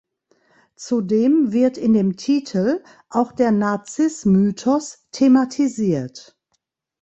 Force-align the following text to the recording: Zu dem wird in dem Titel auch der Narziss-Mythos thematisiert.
Zu 0.75 1.01
dem 1.01 1.51
wird 1.51 1.77
in 1.77 1.93
dem 1.93 2.17
Titel 2.17 2.83
auch 3.11 3.31
der 3.31 3.51
Narziss-Mythos 3.51 5.05
thematisiert. 5.11 6.35